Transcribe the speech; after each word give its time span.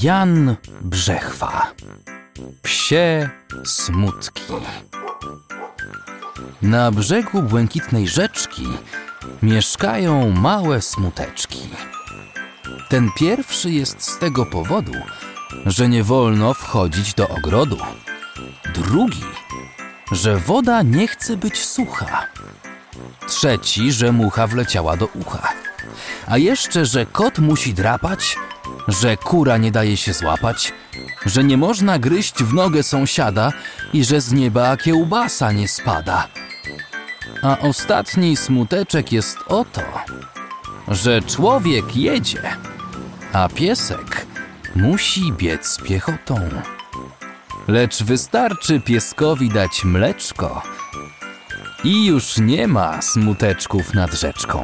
Jan 0.00 0.56
Brzechwa. 0.80 1.72
Psie 2.62 3.28
smutki. 3.64 4.42
Na 6.62 6.90
brzegu 6.90 7.42
błękitnej 7.42 8.08
rzeczki 8.08 8.66
mieszkają 9.42 10.30
małe 10.30 10.82
smuteczki. 10.82 11.58
Ten 12.88 13.10
pierwszy 13.18 13.70
jest 13.70 14.02
z 14.02 14.18
tego 14.18 14.46
powodu, 14.46 14.92
że 15.66 15.88
nie 15.88 16.04
wolno 16.04 16.54
wchodzić 16.54 17.14
do 17.14 17.28
ogrodu. 17.28 17.78
Drugi, 18.74 19.24
że 20.12 20.36
woda 20.36 20.82
nie 20.82 21.08
chce 21.08 21.36
być 21.36 21.64
sucha. 21.64 22.26
Trzeci, 23.26 23.92
że 23.92 24.12
mucha 24.12 24.46
wleciała 24.46 24.96
do 24.96 25.06
ucha. 25.06 25.61
A 26.26 26.38
jeszcze, 26.38 26.86
że 26.86 27.06
kot 27.06 27.38
musi 27.38 27.74
drapać, 27.74 28.36
że 28.88 29.16
kura 29.16 29.56
nie 29.56 29.70
daje 29.70 29.96
się 29.96 30.12
złapać, 30.12 30.72
że 31.26 31.44
nie 31.44 31.56
można 31.56 31.98
gryźć 31.98 32.42
w 32.42 32.54
nogę 32.54 32.82
sąsiada 32.82 33.52
i 33.92 34.04
że 34.04 34.20
z 34.20 34.32
nieba 34.32 34.76
kiełbasa 34.76 35.52
nie 35.52 35.68
spada. 35.68 36.28
A 37.42 37.58
ostatni 37.58 38.36
smuteczek 38.36 39.12
jest 39.12 39.38
o 39.48 39.64
to, 39.64 39.82
że 40.88 41.22
człowiek 41.22 41.96
jedzie, 41.96 42.42
a 43.32 43.48
piesek 43.48 44.26
musi 44.76 45.32
biec 45.32 45.78
piechotą. 45.84 46.48
Lecz 47.68 48.02
wystarczy 48.02 48.80
pieskowi 48.80 49.48
dać 49.48 49.84
mleczko 49.84 50.62
i 51.84 52.06
już 52.06 52.38
nie 52.38 52.68
ma 52.68 53.02
smuteczków 53.02 53.94
nad 53.94 54.12
rzeczką. 54.12 54.62